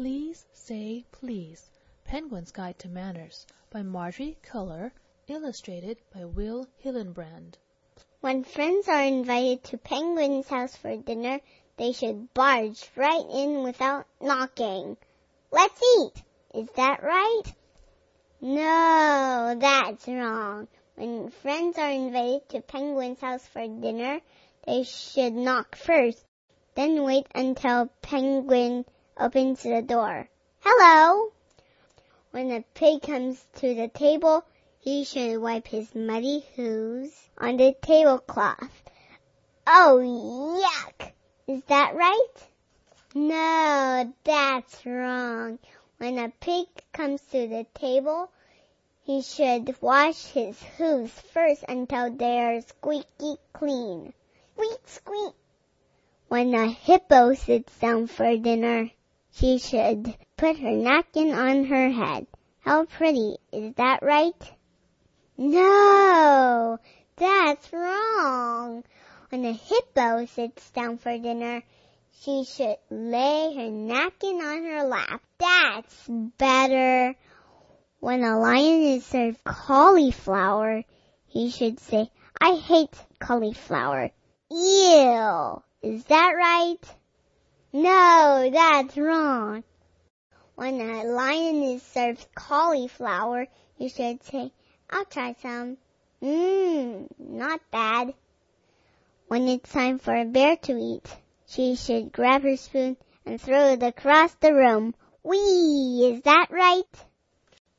Please 0.00 0.46
Say 0.52 1.04
Please 1.10 1.68
Penguin's 2.04 2.52
Guide 2.52 2.78
to 2.78 2.88
Manners 2.88 3.44
by 3.68 3.82
Margery 3.82 4.38
Cuyler, 4.44 4.92
illustrated 5.26 5.98
by 6.14 6.24
Will 6.24 6.68
Hillenbrand. 6.84 7.54
When 8.20 8.44
friends 8.44 8.86
are 8.86 9.02
invited 9.02 9.64
to 9.64 9.76
Penguin's 9.76 10.46
house 10.46 10.76
for 10.76 10.96
dinner, 10.96 11.40
they 11.78 11.90
should 11.90 12.32
barge 12.32 12.88
right 12.94 13.26
in 13.28 13.64
without 13.64 14.06
knocking. 14.20 14.96
Let's 15.50 15.82
eat! 15.98 16.22
Is 16.54 16.68
that 16.76 17.02
right? 17.02 17.52
No, 18.40 19.56
that's 19.58 20.06
wrong. 20.06 20.68
When 20.94 21.30
friends 21.30 21.76
are 21.76 21.90
invited 21.90 22.48
to 22.50 22.60
Penguin's 22.60 23.20
house 23.20 23.44
for 23.48 23.66
dinner, 23.66 24.20
they 24.64 24.84
should 24.84 25.32
knock 25.32 25.74
first, 25.74 26.24
then 26.76 27.02
wait 27.02 27.26
until 27.34 27.90
Penguin 28.00 28.84
opens 29.18 29.62
the 29.64 29.82
door. 29.82 30.28
Hello! 30.60 31.32
When 32.30 32.52
a 32.52 32.62
pig 32.74 33.02
comes 33.02 33.44
to 33.56 33.74
the 33.74 33.88
table, 33.88 34.44
he 34.78 35.04
should 35.04 35.38
wipe 35.38 35.66
his 35.66 35.92
muddy 35.94 36.46
hooves 36.54 37.28
on 37.36 37.56
the 37.56 37.74
tablecloth. 37.82 38.82
Oh, 39.66 39.98
yuck! 39.98 41.12
Is 41.48 41.62
that 41.64 41.96
right? 41.96 42.34
No, 43.14 44.12
that's 44.22 44.86
wrong. 44.86 45.58
When 45.96 46.18
a 46.18 46.28
pig 46.28 46.66
comes 46.92 47.20
to 47.32 47.48
the 47.48 47.66
table, 47.74 48.30
he 49.02 49.22
should 49.22 49.80
wash 49.82 50.26
his 50.26 50.62
hooves 50.76 51.18
first 51.32 51.64
until 51.68 52.12
they 52.12 52.38
are 52.38 52.60
squeaky 52.60 53.36
clean. 53.52 54.12
Squeak, 54.54 54.86
squeak. 54.86 55.34
When 56.28 56.54
a 56.54 56.68
hippo 56.68 57.34
sits 57.34 57.76
down 57.78 58.06
for 58.06 58.36
dinner, 58.36 58.90
she 59.38 59.58
should 59.58 60.16
put 60.36 60.58
her 60.58 60.72
napkin 60.72 61.32
on 61.32 61.64
her 61.64 61.90
head. 61.90 62.26
How 62.60 62.84
pretty. 62.84 63.36
Is 63.52 63.74
that 63.74 64.02
right? 64.02 64.34
No, 65.36 66.78
that's 67.16 67.72
wrong. 67.72 68.82
When 69.30 69.44
a 69.44 69.52
hippo 69.52 70.26
sits 70.26 70.70
down 70.70 70.98
for 70.98 71.16
dinner, 71.16 71.62
she 72.20 72.44
should 72.44 72.76
lay 72.90 73.54
her 73.54 73.70
napkin 73.70 74.40
on 74.40 74.64
her 74.64 74.84
lap. 74.84 75.22
That's 75.38 76.08
better. 76.08 77.14
When 78.00 78.24
a 78.24 78.38
lion 78.38 78.82
is 78.82 79.06
served 79.06 79.44
cauliflower, 79.44 80.82
he 81.26 81.50
should 81.50 81.78
say, 81.80 82.10
I 82.40 82.56
hate 82.56 82.96
cauliflower. 83.20 84.10
Ew. 84.50 85.62
Is 85.82 86.04
that 86.04 86.32
right? 86.36 86.97
No, 87.72 88.48
that's 88.50 88.96
wrong. 88.96 89.62
When 90.54 90.80
a 90.80 91.04
lion 91.04 91.62
is 91.62 91.82
served 91.82 92.26
cauliflower, 92.34 93.46
you 93.76 93.90
should 93.90 94.24
say, 94.24 94.52
I'll 94.88 95.04
try 95.04 95.34
some. 95.42 95.76
Mmm, 96.22 97.08
not 97.18 97.60
bad. 97.70 98.14
When 99.26 99.48
it's 99.48 99.70
time 99.70 99.98
for 99.98 100.16
a 100.16 100.24
bear 100.24 100.56
to 100.56 100.78
eat, 100.78 101.14
she 101.46 101.76
should 101.76 102.10
grab 102.10 102.42
her 102.42 102.56
spoon 102.56 102.96
and 103.26 103.38
throw 103.38 103.72
it 103.72 103.82
across 103.82 104.32
the 104.36 104.54
room. 104.54 104.94
Whee! 105.22 106.10
Is 106.10 106.22
that 106.22 106.46
right? 106.50 106.84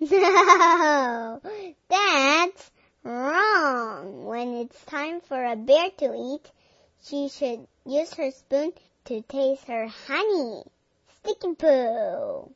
No, 0.10 1.40
that's 1.88 2.70
wrong. 3.02 4.24
When 4.24 4.54
it's 4.54 4.84
time 4.86 5.20
for 5.20 5.44
a 5.44 5.56
bear 5.56 5.90
to 5.98 6.14
eat, 6.14 6.50
she 7.02 7.28
should 7.28 7.66
use 7.84 8.14
her 8.14 8.30
spoon 8.30 8.72
to 9.04 9.20
taste 9.22 9.66
her 9.66 9.86
honey. 9.86 10.62
Sticky 11.18 11.54
poo. 11.54 12.50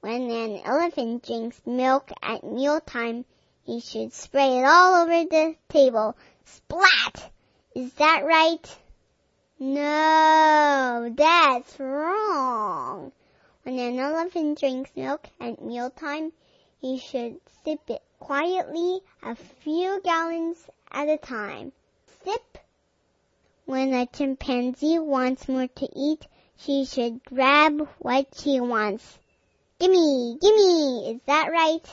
When 0.00 0.30
an 0.30 0.62
elephant 0.64 1.26
drinks 1.26 1.60
milk 1.66 2.10
at 2.22 2.44
mealtime, 2.44 3.24
he 3.64 3.80
should 3.80 4.12
spray 4.12 4.58
it 4.60 4.64
all 4.64 5.02
over 5.02 5.24
the 5.24 5.56
table. 5.68 6.16
Splat! 6.44 7.30
Is 7.74 7.92
that 7.94 8.24
right? 8.24 8.78
No, 9.58 11.12
that's 11.14 11.80
wrong. 11.80 13.12
When 13.62 13.78
an 13.78 13.98
elephant 13.98 14.60
drinks 14.60 14.90
milk 14.94 15.26
at 15.40 15.60
mealtime, 15.60 16.32
he 16.80 16.98
should 16.98 17.40
sip 17.64 17.80
it 17.88 18.02
quietly 18.18 19.00
a 19.22 19.34
few 19.34 20.00
gallons 20.02 20.66
at 20.90 21.08
a 21.08 21.18
time. 21.18 21.72
Sip. 22.24 22.58
When 23.66 23.92
a 23.94 24.06
chimpanzee 24.06 25.00
wants 25.00 25.48
more 25.48 25.66
to 25.66 25.88
eat, 25.92 26.24
she 26.56 26.84
should 26.84 27.24
grab 27.24 27.88
what 27.98 28.28
she 28.36 28.60
wants. 28.60 29.18
Gimme, 29.80 30.38
gimme, 30.40 31.10
is 31.10 31.20
that 31.26 31.50
right? 31.50 31.84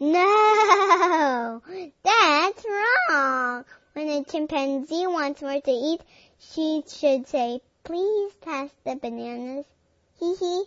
No, 0.00 1.62
that's 2.02 2.66
wrong. 2.66 3.64
When 3.92 4.08
a 4.08 4.24
chimpanzee 4.24 5.06
wants 5.06 5.40
more 5.40 5.60
to 5.60 5.70
eat, 5.70 6.00
she 6.40 6.82
should 6.88 7.28
say, 7.28 7.60
please 7.84 8.32
pass 8.40 8.68
the 8.82 8.96
bananas. 8.96 9.66
Hee 10.18 10.34
hee. 10.40 10.64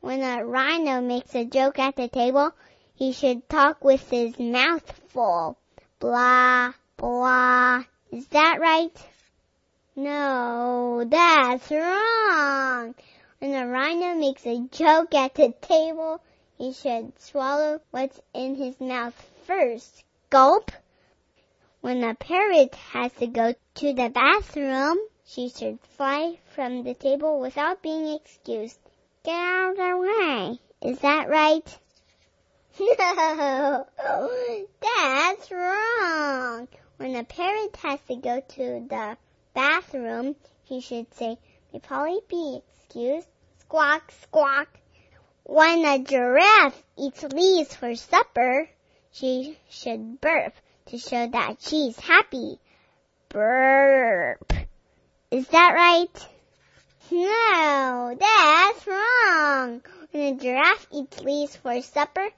When 0.00 0.20
a 0.20 0.44
rhino 0.44 1.00
makes 1.00 1.34
a 1.34 1.46
joke 1.46 1.78
at 1.78 1.96
the 1.96 2.08
table, 2.08 2.52
he 2.94 3.12
should 3.12 3.48
talk 3.48 3.82
with 3.82 4.10
his 4.10 4.38
mouth 4.38 4.92
full. 5.08 5.56
Blah, 5.98 6.74
blah. 6.98 7.84
Is 8.10 8.26
that 8.28 8.58
right? 8.58 8.96
No, 9.94 11.04
that's 11.04 11.70
wrong. 11.70 12.94
When 13.38 13.54
a 13.54 13.66
rhino 13.68 14.14
makes 14.14 14.46
a 14.46 14.66
joke 14.70 15.14
at 15.14 15.34
the 15.34 15.52
table, 15.60 16.22
he 16.56 16.72
should 16.72 17.12
swallow 17.20 17.80
what's 17.90 18.18
in 18.32 18.54
his 18.54 18.80
mouth 18.80 19.14
first. 19.46 20.04
Gulp. 20.30 20.72
When 21.82 22.02
a 22.02 22.14
parrot 22.14 22.74
has 22.76 23.12
to 23.14 23.26
go 23.26 23.54
to 23.74 23.92
the 23.92 24.08
bathroom, 24.08 24.98
she 25.26 25.50
should 25.50 25.78
fly 25.96 26.38
from 26.54 26.84
the 26.84 26.94
table 26.94 27.40
without 27.40 27.82
being 27.82 28.14
excused. 28.14 28.78
Get 29.22 29.34
out 29.34 29.72
of 29.72 29.76
the 29.76 29.96
way. 29.98 30.90
Is 30.90 30.98
that 31.00 31.28
right? 31.28 31.78
No, 32.78 33.86
that's 34.80 35.50
wrong. 35.50 36.68
When 36.98 37.14
a 37.14 37.22
parrot 37.22 37.76
has 37.76 38.00
to 38.08 38.16
go 38.16 38.40
to 38.40 38.84
the 38.88 39.16
bathroom, 39.54 40.34
he 40.64 40.80
should 40.80 41.14
say, 41.14 41.38
May 41.72 41.78
Polly 41.78 42.18
be 42.28 42.60
excused? 42.76 43.28
Squawk, 43.60 44.10
squawk. 44.22 44.66
When 45.44 45.84
a 45.84 46.00
giraffe 46.00 46.82
eats 46.96 47.22
leaves 47.22 47.72
for 47.72 47.94
supper, 47.94 48.68
she 49.12 49.56
should 49.70 50.20
burp 50.20 50.54
to 50.86 50.98
show 50.98 51.28
that 51.28 51.62
she's 51.62 51.96
happy. 52.00 52.58
Burp. 53.28 54.52
Is 55.30 55.46
that 55.48 55.74
right? 55.74 56.28
No, 57.12 58.16
that's 58.18 58.86
wrong. 58.88 59.82
When 60.10 60.34
a 60.34 60.36
giraffe 60.36 60.88
eats 60.90 61.20
leaves 61.20 61.54
for 61.54 61.80
supper, 61.80 62.28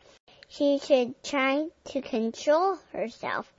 she 0.48 0.78
should 0.80 1.24
try 1.24 1.68
to 1.86 2.02
control 2.02 2.76
herself. 2.92 3.50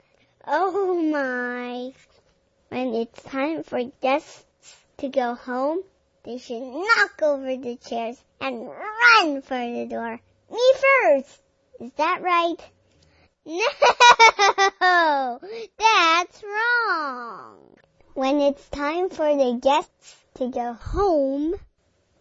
Oh 0.48 0.96
my. 1.02 1.94
When 2.70 2.96
it's 2.96 3.22
time 3.24 3.64
for 3.64 3.84
guests 4.02 4.46
to 4.98 5.10
go 5.10 5.36
home, 5.36 5.82
they 6.24 6.38
should 6.40 6.62
knock 6.62 7.22
over 7.22 7.56
the 7.58 7.76
chairs 7.76 8.22
and 8.40 8.68
run 8.68 9.42
for 9.44 9.60
the 9.60 9.88
door. 9.90 10.20
Me 10.50 10.74
first! 10.82 11.42
Is 11.80 11.92
that 11.94 12.22
right? 12.22 12.58
No! 13.46 15.40
That's 15.78 16.44
wrong! 16.44 17.78
When 18.14 18.40
it's 18.40 18.68
time 18.70 19.10
for 19.10 19.36
the 19.36 19.60
guests 19.62 20.16
to 20.36 20.50
go 20.50 20.74
home, 20.74 21.56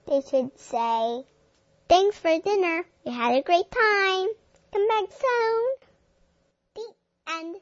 they 0.06 0.20
should 0.22 0.58
say, 0.58 1.24
Thanks 1.88 2.18
for 2.18 2.38
dinner. 2.38 2.84
We 3.04 3.12
had 3.12 3.34
a 3.34 3.42
great 3.42 3.70
time. 3.70 4.28
Come 4.72 4.88
back 4.88 5.10
soon. 5.10 5.64
The 6.74 6.94
end. 7.32 7.56